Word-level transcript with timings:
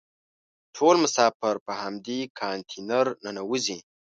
ټول 0.75 0.95
مسافر 1.03 1.55
په 1.65 1.73
همدې 1.81 2.19
کانتینر 2.39 3.05
ننوزي. 3.25 3.79